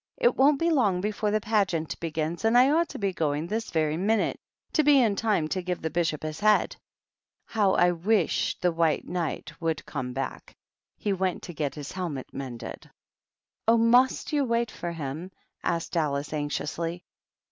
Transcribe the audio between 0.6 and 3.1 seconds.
long before the Pageant begins, and I ought to